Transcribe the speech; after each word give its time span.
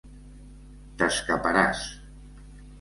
T'escaparàs. 1.03 1.85